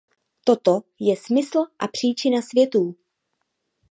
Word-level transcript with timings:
Toto 0.43 0.81
je 0.99 1.15
smysl 1.15 1.57
a 1.79 1.87
příčina 1.87 2.41
světů. 2.41 2.95